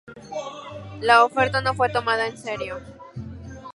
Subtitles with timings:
[0.99, 2.81] La oferta no fue tomada en serio.